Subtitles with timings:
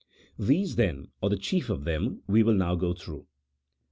[0.39, 3.27] These, then, or the chief of them, we will now go through.